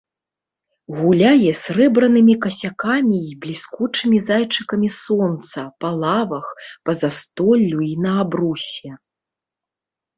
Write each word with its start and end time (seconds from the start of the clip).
Гуляе 1.01 1.51
срэбранымі 1.63 2.35
касякамі 2.45 3.17
і 3.19 3.33
бліскучымі 3.45 4.17
зайчыкамі 4.31 4.89
сонца 5.03 5.59
па 5.85 5.89
лавах, 6.01 6.45
па 6.87 6.91
застоллю 7.07 7.77
і 7.95 7.95
на 8.05 8.11
абрусе. 8.27 8.91